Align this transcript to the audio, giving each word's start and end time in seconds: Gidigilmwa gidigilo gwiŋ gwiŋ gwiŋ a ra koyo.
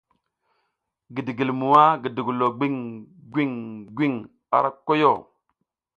Gidigilmwa 1.13 1.83
gidigilo 2.01 2.47
gwiŋ 2.59 2.75
gwiŋ 3.31 3.51
gwiŋ 3.95 4.13
a 4.55 4.57
ra 4.63 4.69
koyo. 4.85 5.11